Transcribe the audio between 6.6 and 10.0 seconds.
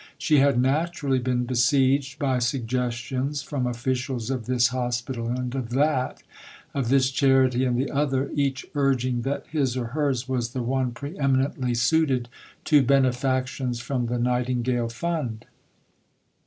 of this charity and the other, each urging that his or